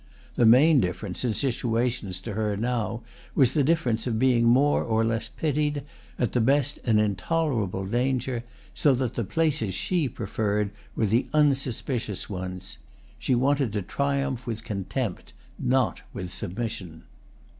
[0.33, 3.03] The main difference in situations to her now
[3.35, 5.83] was the difference of being more or less pitied,
[6.17, 8.43] at the best an intolerable danger;
[8.73, 12.79] so that the places she preferred were the unsuspicious ones.
[13.19, 17.03] She wanted to triumph with contempt, not with submission.